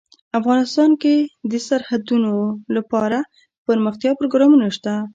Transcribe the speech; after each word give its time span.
افغانستان 0.39 0.91
کې 1.01 1.15
د 1.51 1.53
سرحدونه 1.67 2.31
لپاره 2.75 3.19
دپرمختیا 3.61 4.11
پروګرامونه 4.19 4.65
شته. 4.75 4.93